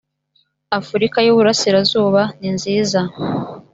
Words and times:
afurika 0.79 1.17
y 1.25 1.29
iburasirazuba 1.31 2.21
ninziza 2.39 3.01